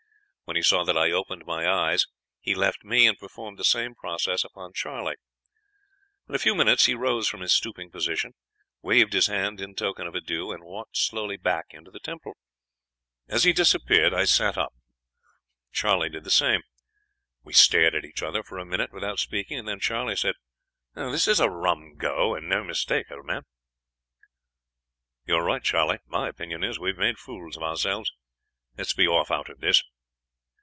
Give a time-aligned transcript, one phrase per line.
[0.51, 2.07] When he saw that I opened my eyes
[2.41, 5.15] he left me, and performed the same process upon Charley.
[6.27, 8.33] In a few minutes he rose from his stooping position,
[8.81, 12.33] waved his hand in token of adieu, and walked slowly back into the temple.
[13.29, 14.73] "As he disappeared I sat up;
[15.71, 16.63] Charley did the same.
[17.43, 20.35] "We stared at each other for a minute without speaking, and then Charley said:
[20.95, 23.43] "'This is a rum go, and no mistake, old man.'
[25.25, 25.99] "'You're right, Charley.
[26.07, 28.11] My opinion is, we've made fools of ourselves.
[28.77, 29.81] Let's be off out of this.'